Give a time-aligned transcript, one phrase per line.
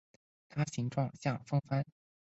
[0.49, 1.85] 它形状像风帆。